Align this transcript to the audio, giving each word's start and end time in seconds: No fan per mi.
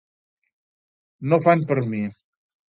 No 1.33 1.39
fan 1.45 1.63
per 1.73 1.79
mi. 1.93 2.01